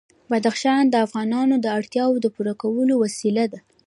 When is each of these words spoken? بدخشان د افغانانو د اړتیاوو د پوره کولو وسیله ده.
بدخشان 0.31 0.83
د 0.89 0.95
افغانانو 1.05 1.55
د 1.59 1.65
اړتیاوو 1.77 2.21
د 2.23 2.27
پوره 2.35 2.53
کولو 2.61 2.93
وسیله 3.03 3.45
ده. 3.51 3.59